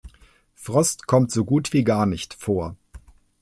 Frost 0.55 1.05
kommt 1.05 1.29
so 1.31 1.45
gut 1.45 1.73
wie 1.73 1.83
gar 1.83 2.07
nicht 2.07 2.33
vor. 2.33 2.75